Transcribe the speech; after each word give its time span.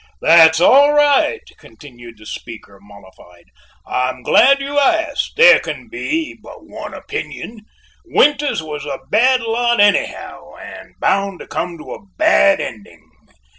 "That's 0.19 0.59
all 0.59 0.93
right," 0.93 1.43
continued 1.59 2.17
the 2.17 2.25
speaker, 2.25 2.79
mollified; 2.81 3.51
"I 3.85 4.09
am 4.09 4.23
glad 4.23 4.59
you 4.59 4.79
asked. 4.79 5.35
There 5.35 5.59
can 5.59 5.89
be 5.89 6.33
but 6.41 6.65
one 6.65 6.95
opinion. 6.95 7.65
Winters 8.03 8.63
was 8.63 8.83
a 8.83 8.97
bad 9.11 9.41
lot 9.41 9.79
anyhow 9.79 10.55
and 10.55 10.99
bound 10.99 11.37
to 11.41 11.45
come 11.47 11.77
to 11.77 11.93
a 11.93 12.03
bad 12.17 12.59
ending." 12.59 13.11